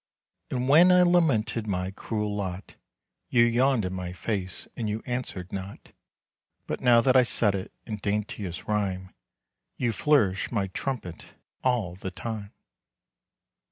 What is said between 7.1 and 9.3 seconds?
I set it in daintiest rhyme,